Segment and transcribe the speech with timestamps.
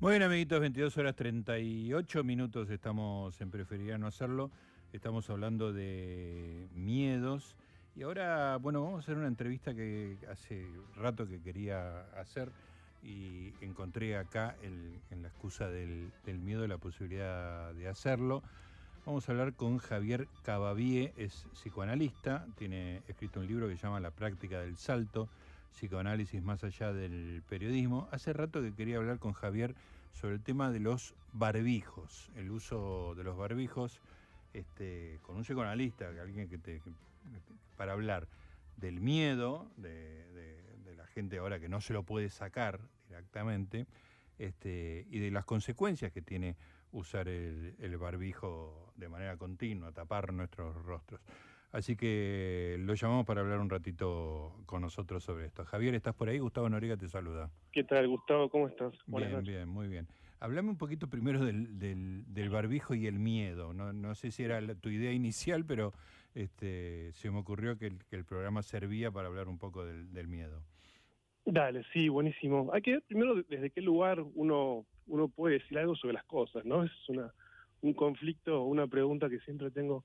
[0.00, 4.50] Muy bien, amiguitos, 22 horas 38 minutos estamos en Preferiría no hacerlo.
[4.94, 7.54] Estamos hablando de miedos.
[7.94, 10.66] Y ahora, bueno, vamos a hacer una entrevista que hace
[10.96, 12.50] rato que quería hacer
[13.02, 18.42] y encontré acá en la excusa del, miedo la posibilidad de hacerlo.
[19.04, 24.00] Vamos a hablar con Javier Cavavie, es psicoanalista, tiene escrito un libro que se llama
[24.00, 25.28] La práctica del salto
[25.72, 28.08] psicoanálisis más allá del periodismo.
[28.10, 29.74] Hace rato que quería hablar con Javier
[30.12, 34.00] sobre el tema de los barbijos, el uso de los barbijos,
[34.52, 36.82] este, con un psicoanalista, alguien que te,
[37.76, 38.26] para hablar
[38.76, 40.18] del miedo de,
[40.96, 43.86] la gente ahora que no se lo puede sacar directamente,
[44.38, 46.56] este, y de las consecuencias que tiene
[46.92, 51.20] usar el barbijo de manera continua, tapar nuestros rostros.
[51.72, 55.64] Así que lo llamamos para hablar un ratito con nosotros sobre esto.
[55.64, 56.38] Javier, ¿estás por ahí?
[56.38, 57.48] Gustavo Noriega te saluda.
[57.70, 58.48] ¿Qué tal, Gustavo?
[58.48, 58.92] ¿Cómo estás?
[59.06, 60.08] bien, bien, muy bien.
[60.40, 63.72] Hablame un poquito primero del, del, barbijo y el miedo.
[63.72, 65.92] No, no sé si era tu idea inicial, pero
[66.34, 70.12] este, se me ocurrió que el, que el programa servía para hablar un poco del,
[70.12, 70.62] del miedo.
[71.44, 72.70] Dale, sí, buenísimo.
[72.72, 76.64] Hay que ver primero desde qué lugar uno, uno puede decir algo sobre las cosas,
[76.64, 76.82] ¿no?
[76.82, 77.32] Es una,
[77.82, 80.04] un conflicto, una pregunta que siempre tengo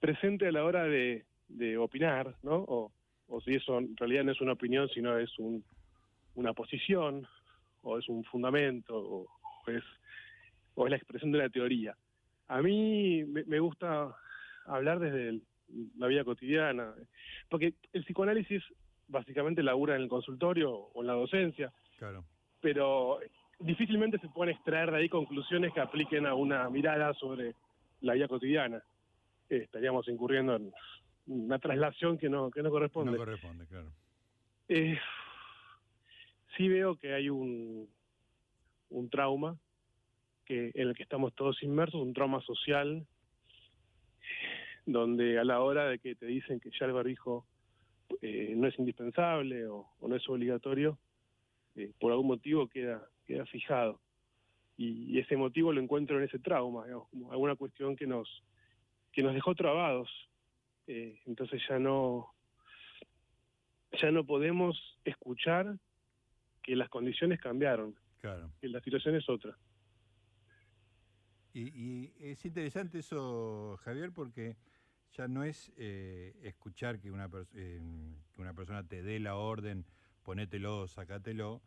[0.00, 1.24] presente a la hora de,
[1.78, 2.56] opinar, ¿no?
[2.56, 5.64] O, si eso en realidad no es una opinión, sino es un,
[6.34, 7.26] una posición,
[7.82, 9.26] o es un fundamento, o,
[9.66, 9.82] es,
[10.74, 11.96] o es la expresión de una teoría.
[12.48, 14.14] A mí me, gusta
[14.66, 15.40] hablar desde
[15.96, 16.94] la vida cotidiana,
[17.48, 18.62] porque el psicoanálisis
[19.08, 22.24] básicamente labura en el consultorio o en la docencia, claro.
[22.60, 23.18] pero
[23.58, 27.54] difícilmente se pueden extraer de ahí conclusiones que apliquen a una mirada sobre
[28.00, 28.82] la vida cotidiana
[29.48, 30.72] estaríamos incurriendo en
[31.26, 33.12] una traslación que no, que no corresponde.
[33.12, 33.90] No corresponde, claro.
[34.68, 34.98] Eh,
[36.56, 37.88] sí veo que hay un,
[38.90, 39.58] un trauma
[40.44, 43.04] que en el que estamos todos inmersos, un trauma social,
[44.86, 47.44] donde a la hora de que te dicen que ya el barbijo
[48.22, 50.98] eh, no es indispensable o, no es obligatorio,
[51.74, 54.00] eh, por algún motivo queda, queda fijado.
[54.78, 58.44] Y, ese motivo lo encuentro en ese trauma, como alguna cuestión que nos,
[59.16, 60.10] que nos dejó trabados.
[60.86, 62.34] Eh, entonces ya no,
[63.92, 65.78] ya no podemos escuchar
[66.62, 68.52] que las condiciones cambiaron, claro.
[68.60, 69.56] que la situación es otra.
[71.54, 74.58] Y, es interesante eso, Javier, porque
[75.16, 77.80] ya no es eh, escuchar que una, eh,
[78.34, 79.86] que una persona te dé la orden,
[80.24, 81.62] ponételo, sacátelo,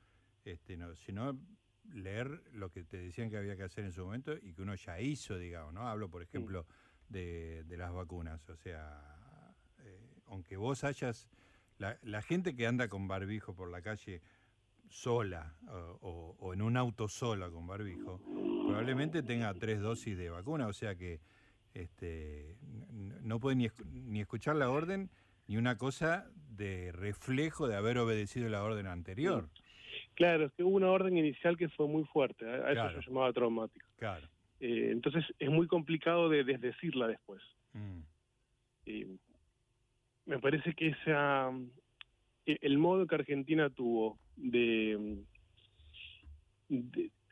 [0.45, 1.35] este, no, sino
[1.91, 4.75] leer lo que te decían que había que hacer en su momento y que uno
[4.75, 5.87] ya hizo, digamos, ¿no?
[5.87, 6.67] Hablo, por ejemplo,
[7.09, 8.47] de, las vacunas.
[8.49, 11.29] O sea, eh, aunque vos hayas,
[11.77, 14.21] la, gente que anda con barbijo por la calle
[14.87, 15.53] sola
[16.01, 18.19] o, en un auto sola con barbijo,
[18.67, 21.19] probablemente tenga tres dosis de vacuna, o sea que
[21.73, 22.57] este,
[23.21, 25.11] no puede ni, ni escuchar la orden
[25.47, 29.49] ni una cosa de reflejo de haber obedecido la orden anterior.
[30.13, 33.33] Claro, es que hubo una orden inicial que fue muy fuerte, a eso se llamaba
[33.33, 33.85] traumático.
[33.97, 34.27] Claro.
[34.59, 37.41] Eh, entonces es muy complicado de desdecirla después.
[37.73, 38.01] Mm.
[40.25, 41.51] me parece que esa
[42.45, 45.19] e, el modo que Argentina tuvo de,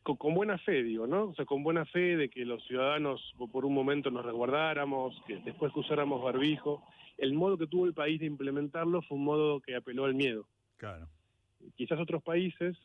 [0.03, 1.25] con, buena fe, digo, ¿no?
[1.25, 5.37] O sea, con buena fe de que los ciudadanos por un momento nos resguardáramos, que
[5.37, 6.83] después usáramos barbijo.
[7.17, 10.47] El modo que tuvo el país de implementarlo fue un modo que apeló al miedo.
[10.77, 11.07] Claro.
[11.75, 12.77] Quizás otros países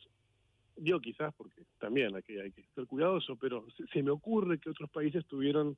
[0.76, 4.70] digo quizás porque también hay que, hay que ser cuidadoso, pero se, me ocurre que
[4.70, 5.76] otros países tuvieron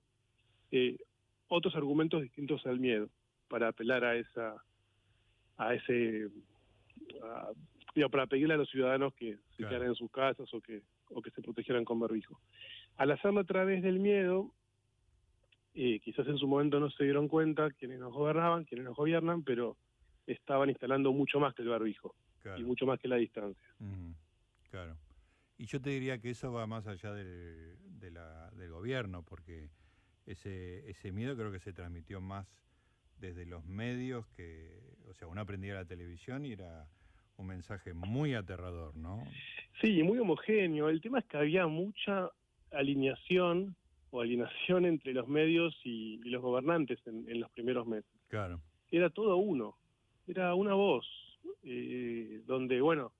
[0.71, 0.97] eh,
[1.49, 3.09] otros argumentos distintos al miedo
[3.49, 4.57] para apelar a esa,
[5.57, 6.29] a ese,
[8.11, 11.31] para pedirle a los ciudadanos que se quedaran en sus casas o que, o que
[11.31, 12.41] se protegieran con barbijo.
[12.97, 14.51] Al hacerlo a través del miedo,
[15.75, 19.43] eh, quizás en su momento no se dieron cuenta quienes nos gobernaban, quienes nos gobiernan,
[19.43, 19.77] pero
[20.27, 22.15] estaban instalando mucho más que el barbijo
[22.57, 23.69] y mucho más que la distancia.
[24.75, 24.97] Claro.
[25.57, 29.71] Y yo te diría que eso va más allá del, del gobierno, porque
[30.27, 32.49] ese, ese miedo creo que se transmitió más
[33.21, 36.89] desde los medios, que, o sea, uno aprendía la televisión y era
[37.37, 39.23] un mensaje muy aterrador, ¿no?
[39.81, 40.89] Sí, muy homogéneo.
[40.89, 42.31] El tema es que había mucha
[42.73, 43.77] alineación
[44.11, 48.11] o alienación entre los medios y, los gobernantes en, los primeros meses.
[48.27, 48.61] Claro.
[48.91, 49.79] Era todo uno,
[50.27, 51.07] era una voz,
[51.63, 53.13] eh, donde, bueno,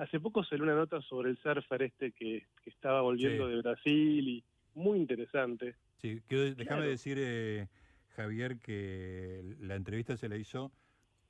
[0.00, 4.42] Hace poco salió una nota sobre el surfer este que, estaba volviendo de Brasil y
[4.74, 5.74] muy interesante.
[5.98, 7.68] Sí, déjame decir, eh,
[8.16, 10.72] Javier, que la entrevista se la hizo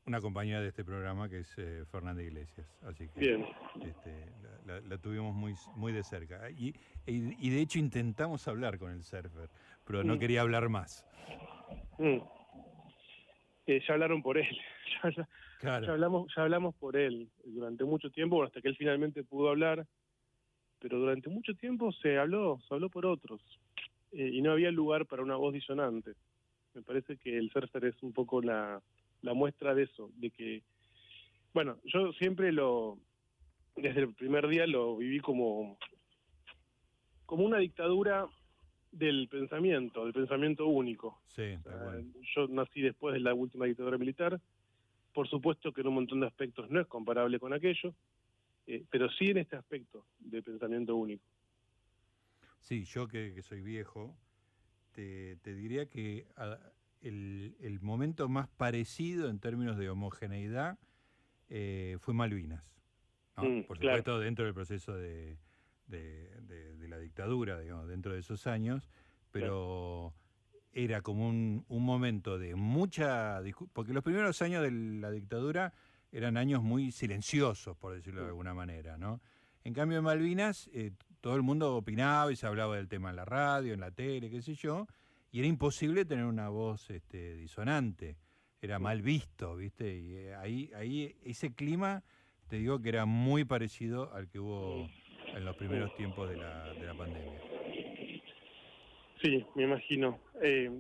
[0.07, 2.69] una compañera de este programa que es eh, Fernanda Iglesias.
[2.83, 3.45] Así que Bien.
[3.85, 4.27] este,
[4.65, 6.49] la, la- la tuvimos muy, muy de cerca.
[6.51, 6.69] Y,
[7.09, 9.49] y- y de hecho intentamos hablar con el surfer,
[9.85, 10.19] pero no Mm.
[10.21, 11.05] quería hablar más.
[11.99, 12.19] Mm.
[13.67, 14.47] Eh, ya hablaron por él.
[15.03, 15.29] ya, ya-
[15.63, 19.49] ya hablamos, ya hablamos por él durante mucho tiempo, bueno, hasta que él finalmente pudo
[19.51, 19.87] hablar.
[20.79, 23.41] Pero durante mucho tiempo se habló, se habló por otros.
[24.13, 26.13] Eh, y no había lugar para una voz disonante.
[26.75, 28.81] Me parece que el surfer es un poco la,
[29.23, 30.63] la muestra de eso, de que,
[31.53, 32.99] bueno, yo siempre lo,
[33.77, 35.77] desde el primer día lo viví como,
[37.27, 38.27] como una dictadura
[38.93, 41.21] del pensamiento, del pensamiento único.
[41.27, 42.05] Sí, O tal sea, cual.
[42.35, 44.41] yo nací después de la última dictadura militar.
[45.13, 47.95] Por supuesto que en un montón de aspectos no es comparable con aquello,
[48.67, 51.25] eh, pero sí en este aspecto de pensamiento único.
[52.61, 54.15] Sí, yo que, que soy viejo,
[54.93, 56.59] te, te diría que a-
[57.01, 60.79] el, el momento más parecido en términos de homogeneidad
[61.49, 62.63] eh, fue Malvinas.
[63.37, 63.45] ¿no?
[63.45, 63.97] Mm, Por claro.
[63.99, 65.39] supuesto, dentro del proceso de,
[65.87, 68.89] de- de- de la dictadura, digamos, dentro de esos años,
[69.33, 70.13] pero
[70.73, 75.73] era como un, un momento de mucha discu- porque los primeros años de la dictadura
[76.13, 79.21] eran años muy silenciosos, por decirlo de alguna manera, ¿no?
[79.65, 83.17] En cambio, en Malvinas, eh, todo el mundo opinaba y se hablaba del tema en
[83.17, 84.87] la radio, en la tele, qué sé yo,
[85.31, 88.17] y era imposible tener una voz este, disonante.
[88.63, 89.99] Era mal visto, ¿viste?
[89.99, 92.03] Y eh, ahí, ahí ese clima,
[92.49, 94.89] te digo que era muy parecido al que hubo
[95.35, 97.41] en los primeros tiempos de la, de la pandemia.
[99.23, 100.19] Sí, me imagino.
[100.43, 100.71] Eh,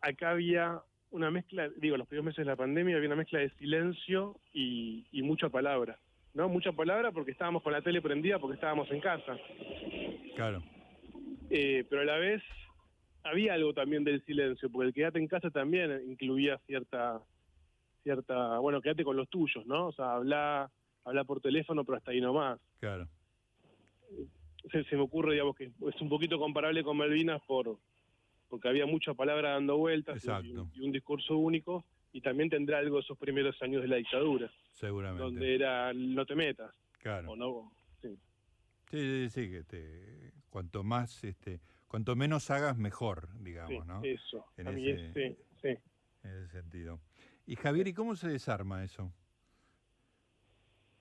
[0.00, 0.80] acá había
[1.10, 5.06] una mezcla, digo, los primeros meses de la pandemia había una mezcla de silencio y,
[5.12, 5.98] y mucha palabra.
[6.32, 6.48] ¿No?
[6.48, 9.36] Mucha palabra porque estábamos con la tele prendida, porque estábamos en casa.
[10.36, 10.62] Claro,
[11.50, 12.40] Eh, pero a la vez
[13.24, 17.20] había algo también del silencio, porque el quedate en casa también incluía cierta,
[18.04, 19.88] cierta, bueno, quédate con los tuyos, ¿no?
[19.88, 20.70] O sea, habla,
[21.04, 22.60] habla por teléfono, pero hasta ahí nomás.
[22.78, 23.08] claro.
[24.70, 27.78] Se, se me ocurre, digamos, que es un poquito comparable con Malvinas por
[28.48, 33.02] porque había mucha palabra dando vueltas y- un discurso único, y también tendrá algo de
[33.02, 35.22] esos primeros años de la dictadura, Seguramente.
[35.22, 37.30] donde era no te metas, Claro.
[37.30, 37.72] o no,
[38.02, 38.08] sí.
[38.90, 44.00] Sí, sí, sí, que te, cuanto más, este, cuanto menos hagas, mejor, digamos, sí, ¿no?
[44.02, 44.44] eso.
[44.56, 45.68] En a mí ese- es, sí, sí.
[46.24, 46.98] En ese sentido.
[47.46, 49.12] Y Javier, ¿y cómo se desarma eso?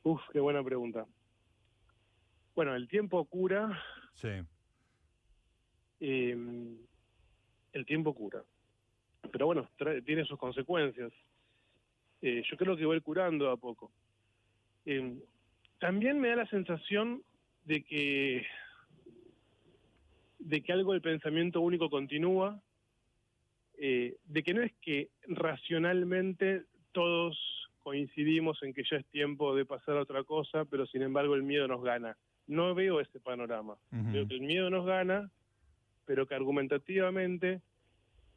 [0.03, 1.07] Uf, qué buena pregunta.
[2.59, 3.81] Bueno, el tiempo cura,
[4.15, 4.27] Sí,
[6.01, 6.35] eh,
[7.71, 8.43] el tiempo cura.
[9.31, 11.13] Pero bueno, trae- tiene sus consecuencias.
[12.21, 13.93] Eh, yo creo que voy curando a poco.
[14.85, 15.23] Eh,
[15.79, 17.23] también me da la sensación
[17.63, 18.45] de que
[20.39, 22.61] de que algo del pensamiento único continúa,
[23.77, 27.37] eh, de que no es que racionalmente todos
[27.79, 31.43] coincidimos en que ya es tiempo de pasar a otra cosa, pero sin embargo el
[31.43, 32.17] miedo nos gana.
[32.49, 33.77] No veo ese panorama.
[33.91, 35.29] Veo que el miedo nos gana,
[36.05, 37.61] pero que argumentativamente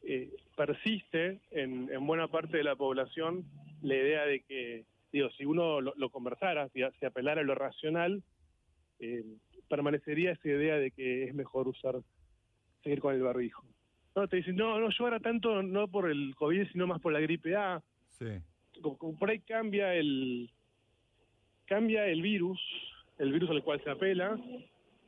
[0.03, 3.43] eh, persiste en, en buena parte de la población
[3.81, 7.55] la idea de que, digo, si uno lo, lo conversara, si, si apelara a lo
[7.55, 8.21] racional,
[8.99, 9.23] eh,
[9.67, 11.95] permanecería esa idea de que es mejor usar,
[12.83, 13.65] seguir con el barbijo.
[14.15, 17.11] No, te dicen, no, no, yo ahora tanto no por el COVID, sino más por
[17.13, 17.81] la gripe A.
[18.19, 18.27] sí,
[18.79, 20.51] Como, como por ahí cambia el,
[21.65, 22.61] cambia el virus,
[23.17, 24.37] el virus al cual se apela,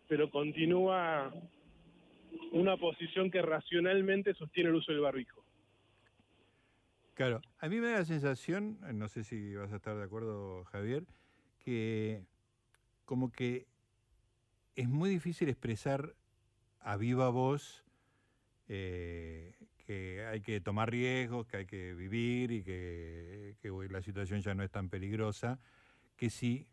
[0.07, 1.33] pero continúa
[2.51, 5.43] una posición que racionalmente sostiene el uso del barbijo.
[7.13, 7.41] claro.
[7.59, 11.03] A mí me da la sensación, no sé si vas a estar de acuerdo, Javier,
[11.59, 12.21] que
[13.05, 13.65] como que
[14.75, 16.15] es muy difícil expresar
[16.79, 17.83] a viva voz
[18.67, 19.53] eh,
[19.85, 24.53] que hay que tomar riesgos, que hay que vivir y que, que la situación ya
[24.55, 25.59] no es tan peligrosa,
[26.17, 26.67] que si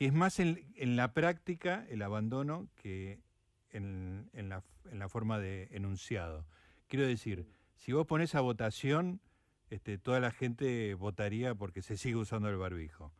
[0.00, 3.20] que es más en, en la práctica el abandono que
[3.68, 6.46] en, en la, en la forma de enunciado.
[6.88, 9.20] Quiero decir, si vos pones a votación,
[9.68, 13.12] este, toda la gente votaría porque se sigue usando el barbijo.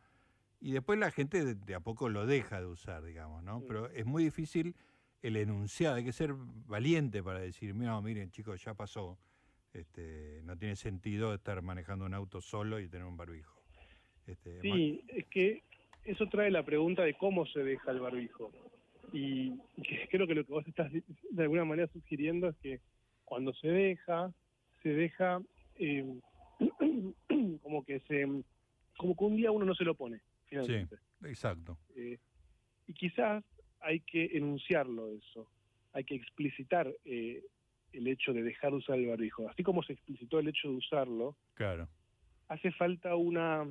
[0.59, 3.61] Y después la gente de, de a poco lo deja de usar, digamos, ¿no?
[3.67, 4.75] Pero es muy difícil
[5.21, 9.19] el enunciado, hay que ser valiente para decir, no, miren chicos, ya pasó,
[9.71, 13.61] este, no tiene sentido estar manejando un auto solo y tener un barbijo.
[14.25, 15.63] Este, Sí, es que
[16.05, 18.51] eso trae la pregunta de cómo se deja el barbijo.
[19.13, 19.57] Y
[20.09, 22.79] creo que lo que vos estás de alguna manera sugiriendo es que
[23.25, 24.31] cuando se deja,
[24.83, 25.41] se deja
[25.75, 26.05] eh,
[27.61, 28.27] como que se
[28.97, 30.97] como que un día uno no se lo pone, finalmente.
[31.23, 31.77] exacto.
[31.95, 32.19] Eh,
[32.87, 33.43] y quizás
[33.79, 35.47] hay que enunciarlo eso,
[35.93, 37.43] hay que explicitar eh,
[37.93, 39.49] el hecho de dejar de usar el barbijo.
[39.49, 41.87] Así como se explicitó el hecho de usarlo, Claro,
[42.47, 43.65] hace falta una,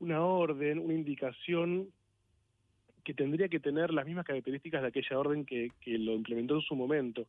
[0.00, 1.90] una orden, una indicación
[3.04, 6.60] que tendría que tener las mismas características de aquella orden que, que lo implementó en
[6.62, 7.26] su momento.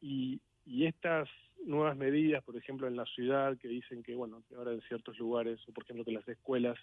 [0.00, 1.28] Y, y estas
[1.64, 5.18] nuevas medidas, por ejemplo, en la ciudad, que dicen que, bueno, que ahora en ciertos
[5.18, 6.78] lugares, o por ejemplo que las escuelas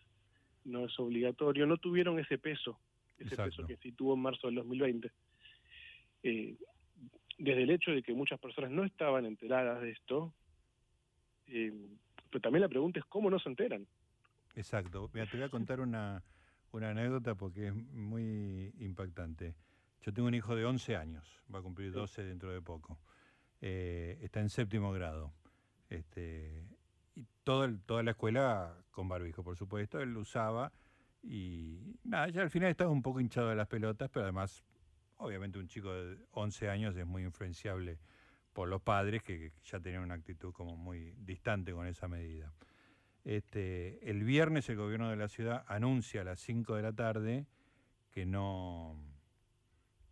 [0.66, 2.80] no es obligatorio, no tuvieron ese peso,
[3.18, 5.12] ese peso que sí tuvo en marzo del 2020.
[6.24, 6.56] Eh,
[7.38, 10.34] desde el hecho de que muchas personas no estaban enteradas de esto,
[11.48, 11.74] eh,
[12.30, 13.86] pero también la pregunta es cómo no se enteran.
[14.56, 15.10] Exacto.
[15.14, 16.24] Mira, te voy a contar una,
[16.72, 19.56] una anécdota porque es muy impactante.
[20.02, 23.00] Yo tengo un hijo de 11 años, va a cumplir 12 dentro de poco.
[23.62, 25.34] Eh, está en séptimo grado.
[25.90, 26.66] Este,
[27.16, 30.72] y todo toda la escuela con barbijo, por supuesto, él lo usaba
[31.24, 34.64] y nada, ya al final estaba un poco hinchado de las pelotas, pero además,
[35.18, 38.00] obviamente un chico de 11 años es muy influenciable
[38.52, 42.52] por los padres que, ya tenían una actitud como muy distante con esa medida.
[43.24, 47.48] Este, el viernes el gobierno de la ciudad anuncia a las 5 de la tarde
[48.12, 48.98] que no,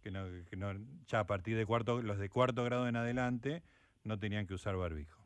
[0.02, 0.74] que no, que no
[1.08, 3.64] ya a partir de cuarto, los de cuarto grado en adelante
[4.04, 5.22] no tenían que usar barbijo.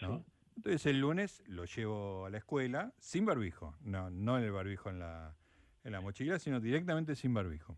[0.00, 0.24] ¿no?
[0.56, 5.00] Entonces el lunes lo llevo a la escuela sin barbijo, no, no el barbijo en
[5.00, 5.34] la,
[5.82, 7.76] en la mochila, sino directamente sin barbijo.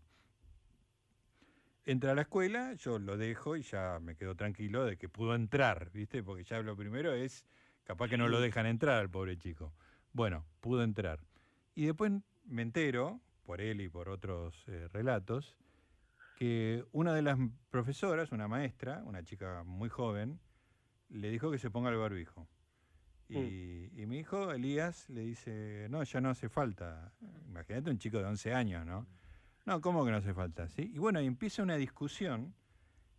[1.85, 5.35] Entra a la escuela, yo lo dejo y ya me quedo tranquilo de que pudo
[5.35, 6.21] entrar, ¿viste?
[6.21, 7.45] Porque ya lo primero es,
[7.87, 9.73] capaz que no lo dejan entrar al pobre chico.
[10.11, 11.21] Bueno, pudo entrar.
[11.73, 12.11] Y después
[12.43, 15.55] me entero, por él y por otros eh, relatos,
[16.35, 17.39] que una de las
[17.69, 20.37] profesoras, una maestra, una chica muy joven,
[21.07, 22.49] le dijo que se ponga el barbijo.
[23.29, 23.37] Mm.
[23.37, 27.13] Y, mi hijo, Elías, le dice, no, ya no hace falta.
[27.47, 29.07] Imagínate un chico de 11 años, ¿no?
[29.65, 30.67] No, ¿cómo que no hace falta?
[30.69, 30.91] ¿Sí?
[30.93, 32.53] Y bueno, empieza una discusión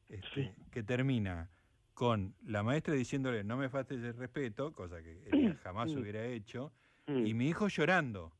[0.08, 1.50] este, que termina
[1.98, 5.98] con la maestra diciéndole, no me faltes el respeto, cosa que Elías jamás mm.
[5.98, 6.72] hubiera hecho,
[7.08, 7.26] mm.
[7.26, 8.32] y mi hijo llorando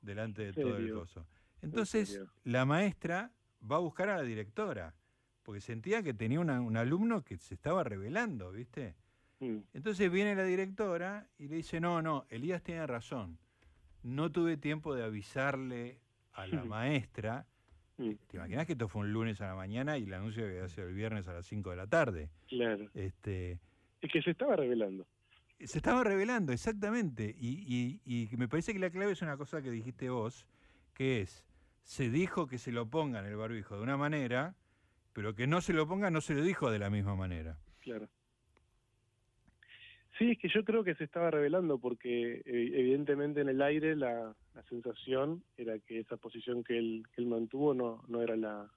[0.00, 1.26] delante de todo el gozo.
[1.60, 3.32] Entonces, la maestra
[3.68, 4.94] va a buscar a la directora,
[5.42, 8.94] porque sentía que tenía un alumno que se estaba revelando, ¿viste?
[9.40, 9.56] Mm.
[9.74, 13.40] Entonces viene la directora y le dice, no, no, Elías tiene razón.
[14.04, 15.98] No tuve tiempo de avisarle
[16.32, 17.44] a la maestra.
[18.00, 18.16] Mm.
[18.28, 20.88] ¿Te imaginas que esto fue un lunes a la mañana y el anuncio había sido
[20.88, 22.30] el viernes a las 5 de la tarde?
[22.48, 22.88] Claro.
[22.94, 23.58] Este,
[24.00, 25.06] es que se estaba revelando.
[25.58, 27.34] Se estaba revelando, exactamente.
[27.38, 30.46] Y, y, y me parece que la clave es una cosa que dijiste vos,
[30.94, 31.44] que es,
[31.82, 34.54] se dijo que se lo pongan el barbijo de una manera,
[35.12, 37.58] pero que no se lo ponga no se lo dijo de la misma manera.
[37.80, 38.08] Claro.
[40.20, 43.96] Sí, es que yo creo que se estaba revelando porque eh, evidentemente en el aire
[43.96, 44.36] la,
[44.68, 48.70] sensación era que esa posición que él, que él mantuvo no, no era la,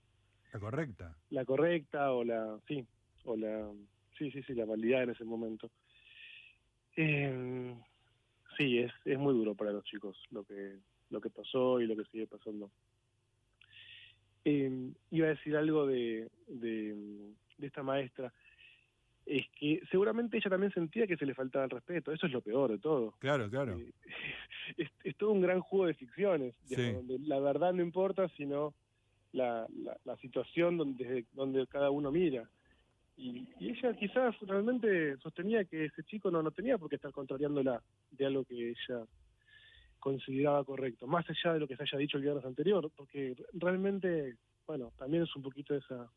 [0.53, 1.17] la correcta.
[1.31, 2.87] La correcta o la, sí,
[3.25, 3.69] o la,
[4.17, 5.69] sí, sí, sí, la validad en ese momento.
[6.95, 7.75] Eh,
[8.57, 10.77] sí, es, es muy duro para los chicos lo que,
[11.09, 12.71] lo que pasó y lo que sigue pasando.
[14.45, 16.95] Eh, iba a decir algo de, de,
[17.57, 18.33] de esta maestra
[19.25, 22.41] es que seguramente ella también sentía que se le faltaba el respeto, eso es lo
[22.41, 23.13] peor de todo.
[23.19, 23.77] Claro, claro.
[23.77, 23.93] Eh,
[25.03, 28.73] es, todo un gran juego de ficciones, donde la verdad no importa, sino
[29.31, 29.67] la,
[30.05, 32.49] la, situación donde, donde cada uno mira.
[33.15, 37.81] Y, ella quizás realmente sostenía que ese chico no, no tenía por qué estar contrariándola
[38.11, 39.05] de algo que ella
[39.99, 44.35] consideraba correcto, más allá de lo que se haya dicho el viernes anterior, porque realmente,
[44.67, 46.11] bueno, también es un poquito esa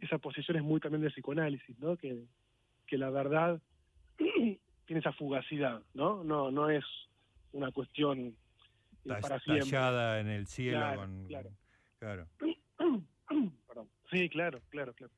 [0.00, 1.96] esa posición es muy también de psicoanálisis, ¿no?
[1.96, 2.24] Que,
[2.86, 3.60] que la verdad
[4.16, 6.24] tiene esa fugacidad, ¿no?
[6.24, 6.84] No, no es
[7.52, 8.36] una cuestión
[9.04, 11.28] eh, para Tallada en el cielo claro, con...
[11.98, 12.26] Claro.
[14.10, 15.12] Sí, claro, claro, claro.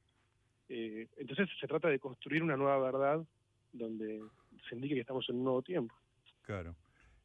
[0.68, 3.26] Eh, entonces se trata de construir una nueva verdad
[3.72, 4.20] donde
[4.68, 5.94] se indique que estamos en un nuevo tiempo.
[6.42, 6.76] Claro.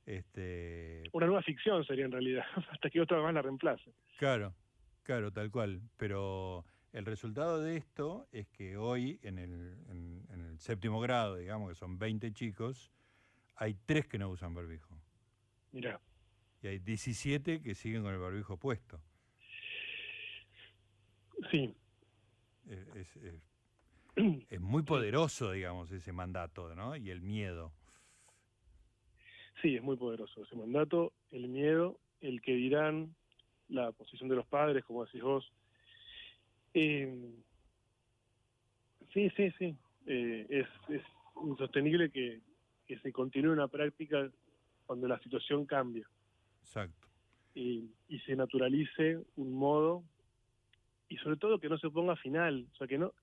[0.06, 1.04] Este...
[1.12, 3.94] Una nueva ficción sería en realidad, hasta que otra más la reemplace.
[4.18, 4.56] Claro,
[5.04, 5.82] claro, tal cual.
[5.98, 11.70] Pero el resultado de esto es que hoy, en el, en, el séptimo grado, digamos
[11.70, 12.92] que son 20 chicos,
[13.56, 15.00] hay tres que no usan barbijo.
[15.72, 16.00] Mira.
[16.62, 19.00] Y hay 17 que siguen con el barbijo puesto.
[21.52, 21.76] Sí.
[22.68, 23.42] Es, es,
[24.60, 26.96] muy poderoso, digamos, ese mandato, ¿no?
[26.96, 27.72] Y el miedo.
[29.62, 33.16] Sí, es muy poderoso ese mandato, el miedo, el que dirán,
[33.70, 35.52] la posición de los padres, como decís vos,
[36.78, 37.34] eh,
[39.14, 39.76] sí, sí, sí.
[40.06, 41.02] Eh, es, es
[41.44, 42.42] insostenible que,
[43.02, 44.30] se continúe una práctica
[44.86, 46.08] cuando la situación cambia.
[46.62, 47.08] Exacto.
[47.54, 50.04] Y, y se naturalice un modo
[51.10, 53.14] y sobre todo que no se ponga final, o sea, que no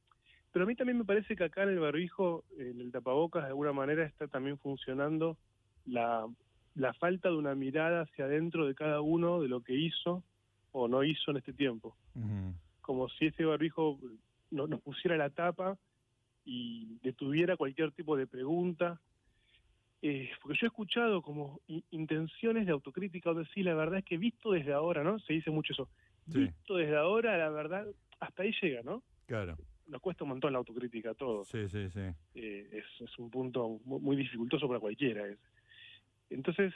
[0.53, 3.49] Pero a mí también me parece que acá en el barbijo, en el tapabocas, de
[3.49, 5.39] alguna manera está también funcionando
[5.87, 6.27] la,
[6.75, 10.23] la falta de una mirada hacia adentro de cada uno de lo que hizo
[10.73, 11.97] o no hizo en este tiempo.
[12.85, 13.99] Como si ese barbijo
[14.51, 15.79] no, nos pusiera la tapa
[16.45, 19.01] y detuviera cualquier tipo de pregunta.
[20.03, 24.19] Eh, porque yo he escuchado como intenciones de autocrítica o decir, la verdad es que
[24.19, 25.19] visto desde ahora, ¿no?
[25.19, 25.89] Se dice mucho eso.
[26.27, 27.87] Visto desde ahora, la verdad,
[28.21, 29.03] hasta ahí llega, ¿no?
[29.25, 29.57] Claro.
[29.87, 31.49] Nos cuesta un montón la autocrítica a todos.
[31.49, 32.01] Sí, sí, sí.
[32.35, 35.25] Eh, es, es, un punto muy, dificultoso para cualquiera.
[36.29, 36.75] Entonces,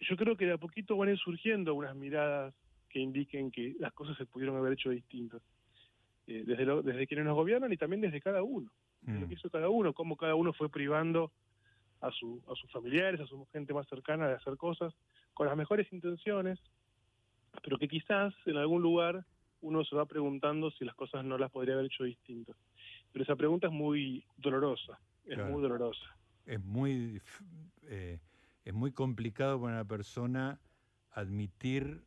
[0.00, 2.52] yo creo que de a poquito van a ir surgiendo unas miradas
[2.90, 5.40] que indiquen que las cosas se pudieron haber hecho distintas.
[6.26, 8.70] Eh, desde, desde quienes nos gobiernan y también desde cada uno.
[9.06, 9.32] lo que mm.
[9.32, 11.32] hizo cada uno, cómo cada uno fue privando
[12.00, 14.94] a, su, a sus familiares, a su gente más cercana de hacer cosas
[15.34, 16.58] con las mejores intenciones,
[17.62, 19.24] pero que quizás en algún lugar
[19.60, 22.56] uno se va preguntando si las cosas no las podría haber hecho distintas.
[23.12, 26.16] Pero esa pregunta es muy dolorosa, es muy dolorosa.
[26.46, 27.20] Es muy,
[27.88, 28.18] eh,
[28.64, 30.60] es muy complicado para una persona
[31.10, 32.02] admitir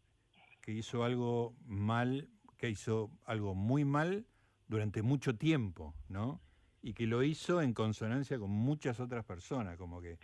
[0.64, 4.26] que hizo algo mal, que hizo algo muy mal
[4.68, 6.42] durante mucho tiempo, ¿no?
[6.82, 10.18] Y que lo hizo en consonancia con muchas otras personas, como que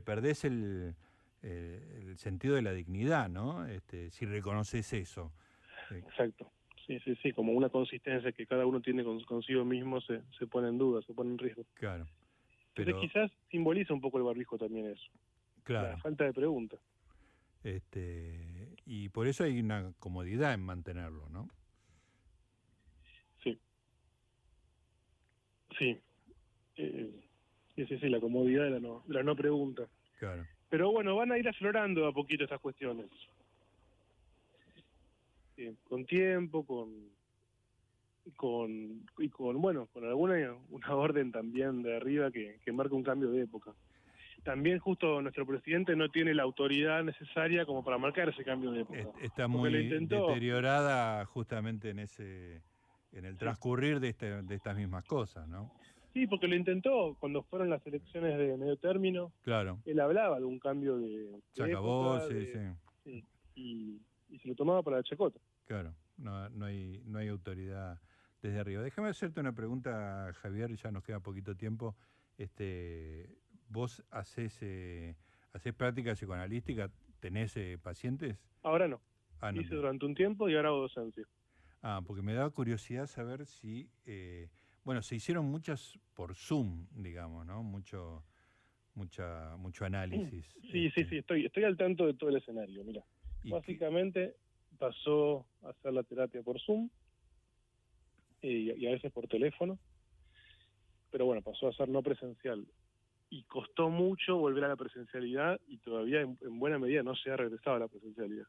[0.00, 0.96] perdés el,
[1.42, 3.66] eh, el, sentido de la dignidad, ¿no?
[3.66, 5.32] Este, si reconoces eso.
[5.90, 6.50] Exacto.
[6.84, 10.68] Sí, sí, sí, como una consistencia que cada uno tiene consigo mismo se, se pone
[10.68, 11.64] en duda, se pone en riesgo.
[11.74, 12.06] Claro.
[12.74, 15.06] Pero quizás simboliza un poco el barbijo también eso.
[15.62, 15.88] Claro.
[15.88, 16.80] La falta de preguntas.
[17.62, 18.57] Este,
[18.88, 21.50] y por eso hay una comodidad en mantenerlo, ¿no?
[23.44, 23.58] Sí.
[25.78, 26.00] Sí.
[26.76, 27.24] Eh,
[27.76, 29.86] sí, sí, la comodidad de la no, la no pregunta.
[30.18, 30.46] Claro.
[30.70, 33.10] Pero bueno, van a ir aflorando a poquito estas cuestiones.
[35.84, 37.10] con tiempo, con,
[38.36, 43.02] con y con bueno, con alguna una orden también de arriba que, que marca un
[43.04, 43.74] cambio de época
[44.42, 48.82] también justo nuestro presidente no tiene la autoridad necesaria como para marcar ese cambio de
[48.82, 49.10] época.
[49.20, 52.62] Está muy deteriorada justamente en ese
[53.12, 55.72] en el transcurrir de, este, de estas mismas cosas, ¿no?
[56.12, 59.32] Sí, porque lo intentó cuando fueron las elecciones de medio término.
[59.42, 59.80] Claro.
[59.84, 61.30] Él hablaba de un cambio de.
[61.52, 62.48] Se acabó, sí,
[63.04, 63.24] sí.
[63.54, 64.00] y,
[64.38, 65.38] se lo tomaba para la chacota.
[65.66, 68.00] Claro, no, no, hay, no hay autoridad
[68.42, 68.82] desde arriba.
[68.82, 71.96] Déjame hacerte una pregunta, Javier, ya nos queda poquito tiempo.
[72.36, 73.28] Este,
[73.68, 75.16] ¿Vos haces, eh,
[75.52, 76.90] haces práctica psicoanalística?
[77.20, 78.38] ¿Tenés eh, pacientes?
[78.62, 79.00] Ahora no.
[79.40, 81.24] Ah, Hice durante un tiempo y ahora hago docencia.
[81.82, 83.88] Ah, porque me da curiosidad saber si...
[84.04, 84.48] Eh,
[84.84, 87.62] bueno, se hicieron muchas por Zoom, digamos, ¿no?
[87.62, 88.24] Mucho
[88.94, 90.46] mucha mucho análisis.
[90.62, 91.08] Sí, sí, este.
[91.08, 93.04] sí, estoy, estoy al tanto de todo el escenario, mira.
[93.44, 94.34] Básicamente
[94.78, 96.90] pasó a hacer la terapia por Zoom
[98.42, 99.78] y, a veces por teléfono,
[101.10, 102.66] pero bueno, pasó a ser no presencial
[103.30, 107.36] y costó mucho volver a la presencialidad y todavía en, buena medida no se ha
[107.36, 108.46] regresado a la presencialidad.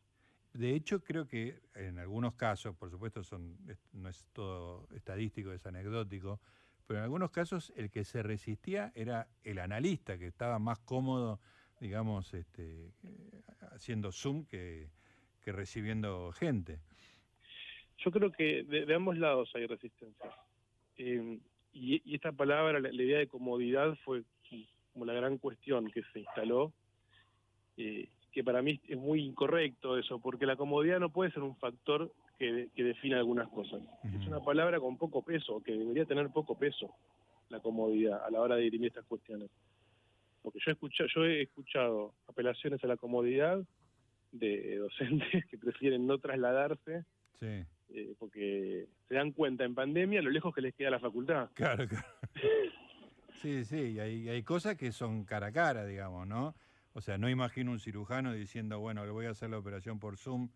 [0.53, 3.57] De hecho, creo que en algunos casos, por supuesto son,
[3.93, 6.39] no es todo estadístico, es anecdótico,
[6.87, 11.39] pero en algunos casos el que se resistía era el analista, que estaba más cómodo,
[11.79, 12.93] digamos, este,
[13.73, 14.89] haciendo Zoom que,
[15.41, 16.79] que recibiendo gente.
[17.99, 20.31] Yo creo que de, ambos lados hay resistencia.
[20.97, 21.39] Eh,
[21.73, 24.23] y, esta palabra, la, idea de comodidad fue
[24.93, 26.73] como la gran cuestión que se instaló,
[27.77, 31.55] eh, que para mí es muy incorrecto eso, porque la comodidad no puede ser un
[31.55, 33.81] factor que, que define algunas cosas.
[34.03, 36.93] Es una palabra con poco peso, que debería tener poco peso,
[37.49, 39.49] la comodidad, a la hora de dirimir estas cuestiones.
[40.41, 43.61] Porque yo he escuchado, yo he escuchado apelaciones a la comodidad
[44.31, 47.03] de docentes que prefieren no trasladarse
[47.39, 47.65] sí.
[47.91, 51.49] Eh, porque se dan cuenta en pandemia lo lejos que les queda la facultad.
[51.55, 52.05] Claro, claro.
[53.41, 56.55] Sí, sí, y hay, hay cosas que son cara a cara, digamos, ¿no?
[56.93, 60.17] O sea, no imagino un cirujano diciendo, bueno, le voy a hacer la operación por
[60.17, 60.49] Zoom,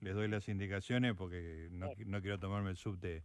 [0.00, 3.24] les doy las indicaciones porque no, quiero tomarme el subte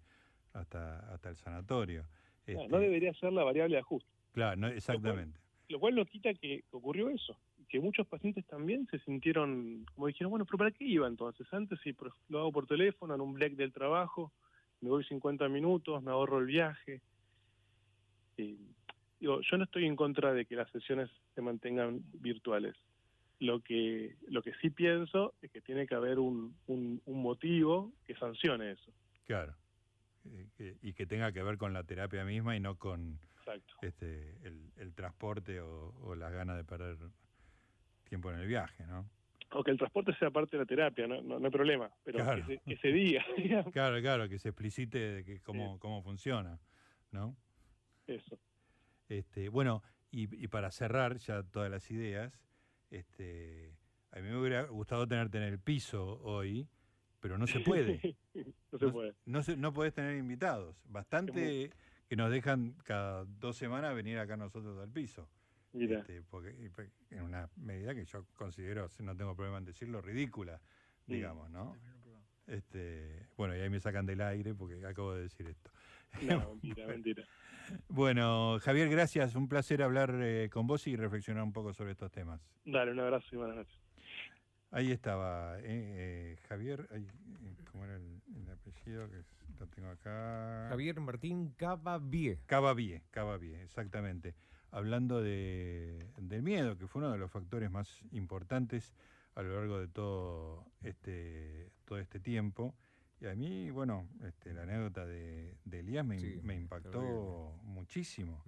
[0.53, 2.07] hasta, hasta el sanatorio.
[2.47, 4.09] No, este debería ser la variable de ajuste.
[4.31, 5.39] Claro, no, exactamente.
[5.69, 7.37] Lo cual, no quita que ocurrió eso,
[7.69, 11.45] que muchos pacientes también se sintieron, como dijeron, bueno, pero ¿para qué iba entonces?
[11.51, 11.95] Antes si
[12.29, 14.31] lo hago por teléfono, en un break del trabajo,
[14.81, 17.01] me voy 50 minutos, me ahorro el viaje.
[19.23, 22.75] Y yo no estoy en contra de que las sesiones se mantengan virtuales.
[23.39, 28.15] Lo que, lo que sí pienso es que tiene que haber un, un, motivo que
[28.15, 28.91] sancione eso.
[29.25, 29.55] Claro.
[30.59, 33.17] Eh, y que tenga que ver con la terapia misma y no con
[33.81, 36.97] este el, transporte o, o las ganas de perder
[38.03, 39.09] tiempo en el viaje, ¿no?
[39.51, 42.77] O que el transporte sea parte de la terapia, no, no, hay problema, pero que,
[42.77, 43.23] se, diga.
[43.71, 46.59] Claro, claro, que se explicite de que cómo, cómo funciona.
[47.11, 47.37] ¿no?
[48.07, 48.37] Eso.
[49.17, 52.33] Este, bueno, y, y para cerrar ya todas las ideas,
[52.89, 53.77] este,
[54.11, 56.67] a mí me hubiera gustado tenerte en el piso hoy,
[57.19, 58.01] pero no se puede.
[58.71, 59.13] no se puede.
[59.25, 60.81] No, se- no podés tener invitados.
[60.85, 61.69] Bastante
[62.07, 65.29] que nos dejan cada dos semanas venir acá nosotros al piso.
[65.73, 66.71] Mira, Este, porque,
[67.11, 70.59] en una medida que yo considero, si no tengo problema en decirlo, ridícula,
[71.05, 71.13] Sí.
[71.13, 71.75] digamos, ¿no?
[72.47, 75.71] Este, bueno, y ahí me sacan del aire porque acabo de decir esto.
[76.21, 77.23] no, mentira, mentira.
[77.87, 79.35] Bueno, Javier, gracias.
[79.35, 82.41] Un placer hablar eh, con vos y reflexionar un poco sobre estos temas.
[82.65, 83.79] Dale, un abrazo y buenas noches.
[84.71, 87.07] Ahí estaba eh, eh, Javier, ay,
[87.43, 89.07] eh, ¿cómo era el, el apellido?
[89.09, 90.65] Que es- lo tengo acá.
[90.69, 92.39] Javier Martín Cavavie.
[92.47, 94.33] Cavavie, Cavavie, exactamente.
[94.71, 98.95] Hablando de, del miedo, que fue uno de los factores más importantes
[99.35, 102.73] a lo largo de todo este, todo este tiempo.
[103.23, 107.73] Y a mí, bueno, este, la anécdota de, de Elías me, Sí, me impactó terrible.
[107.73, 108.43] muchísimo,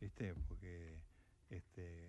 [0.00, 0.34] ¿viste?
[0.48, 0.98] Porque
[1.50, 2.08] este,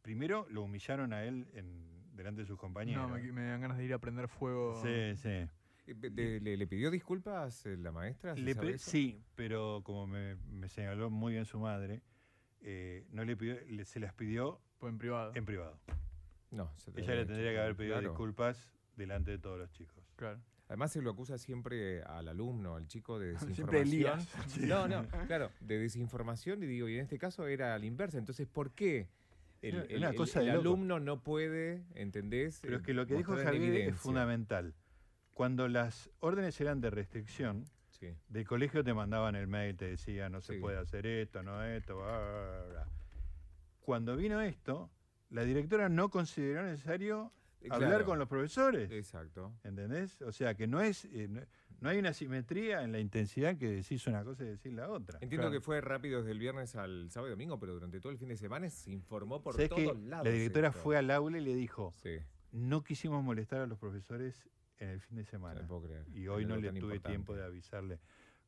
[0.00, 3.06] primero lo humillaron a él en, delante de sus compañeros.
[3.06, 4.80] No, me, me dan ganas de ir a prender fuego.
[4.82, 5.46] Sí, sí.
[5.86, 8.34] Eh, ¿Le, le pidió disculpas eh, la maestra?
[8.78, 12.02] Sí, pero como me, me señaló muy bien su madre,
[12.62, 15.32] eh, no le pidió, le- se las pidió Fue en privado.
[15.34, 15.78] en privado.
[16.50, 18.08] No, se Ella le tendría que haber pedido claro.
[18.08, 19.97] disculpas delante de todos los chicos.
[20.18, 20.40] Claro.
[20.66, 23.32] Además se lo acusa siempre al alumno, al chico de
[24.12, 24.20] desinformación.
[24.68, 28.18] No, no, claro, de desinformación y digo, y en este caso era a la inversa.
[28.18, 29.08] Entonces, ¿por qué
[29.62, 32.58] el, Una- el- una el- cosa el alumno no puede, ¿entendés?
[32.60, 34.74] Pero eh, es que lo que dijo mostrar en Javier es fundamental.
[35.32, 40.28] Cuando las órdenes eran de restricción, Sí, del colegio te mandaban el mail, te decía
[40.28, 40.60] no se Sí.
[40.60, 42.88] puede hacer esto, no esto, bla, bla, bla, bla.
[43.80, 44.90] Cuando vino esto,
[45.30, 48.90] la directora no consideró necesario Eh, hablar con los profesores.
[48.90, 49.52] Exacto.
[49.64, 50.20] ¿Entendés?
[50.22, 51.40] O sea que no es eh, no,
[51.80, 55.18] no hay una simetría en la intensidad que decís una cosa y decís la otra.
[55.20, 55.52] Entiendo Claro.
[55.52, 58.28] que fue rápido desde el viernes al sábado y domingo, pero durante todo el fin
[58.28, 60.26] de semana se informó por ¿Sabés que todos lados.
[60.26, 60.80] la directora esto.
[60.80, 62.16] fue al aula y le dijo, Sí,
[62.52, 65.66] no quisimos molestar a los profesores en el fin de no semana.
[65.66, 66.06] puedo creer.
[66.14, 67.08] Y hoy no le tuve importante.
[67.08, 67.98] tiempo de avisarle.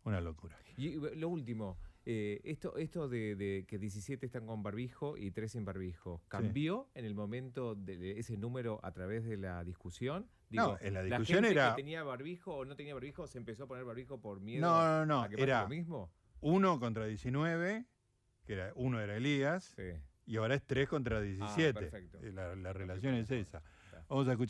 [0.04, 0.56] Una locura.
[0.76, 5.30] Y eh, lo último, eh, esto, esto de, de que 17 están con barbijo y
[5.30, 10.26] 3 sin barbijo, ¿cambió en el momento de ese número a través de la discusión?
[10.50, 13.38] No, en la ¿la discusión gente era- que tenía barbijo o no tenía barbijo se
[13.38, 16.10] empezó a poner barbijo por miedo No, no, no, a que era lo mismo?
[16.40, 17.84] uno contra 19,
[18.46, 19.92] que era uno era Elías, Sí.
[20.26, 21.78] y ahora es 3 contra 17.
[21.78, 22.18] perfecto.
[22.22, 23.62] Eh, La, la relación es esa.
[24.08, 24.48] Vamos a escuchar.